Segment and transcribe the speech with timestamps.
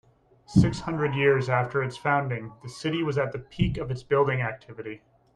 [0.47, 4.41] Six hundred years after its founding, the city was at the peak of its building
[4.41, 5.03] activity.